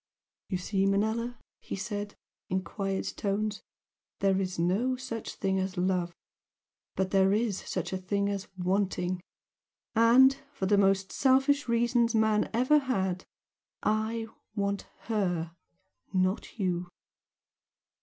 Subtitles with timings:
[0.49, 2.15] "You see, Manella?" he said,
[2.49, 3.61] in quiet tones
[4.19, 6.15] "There is no such thing as 'love,'
[6.95, 9.21] but there is such a thing as 'wanting.'
[9.93, 13.25] And for the most selfish reasons man ever had
[13.83, 14.25] I
[14.55, 15.51] want HER
[16.11, 16.87] not you!"